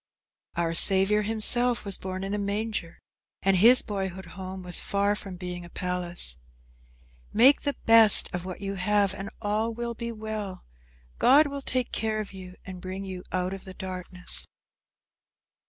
[0.55, 2.97] Our Saviour himself was born in a manger,
[3.43, 6.37] and his boyhood home was far from being a palace.
[7.31, 10.65] Make the best of what you have and all will be well.
[11.19, 14.47] God will take care of you and bring you out of the darkness.